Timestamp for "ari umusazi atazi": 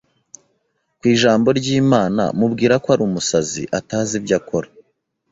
2.93-4.11